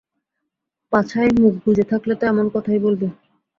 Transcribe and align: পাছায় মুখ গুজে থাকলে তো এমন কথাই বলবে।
পাছায় 0.93 1.31
মুখ 1.35 1.53
গুজে 1.63 1.85
থাকলে 1.91 2.13
তো 2.19 2.23
এমন 2.25 2.45
কথাই 2.55 2.79
বলবে। 2.85 3.07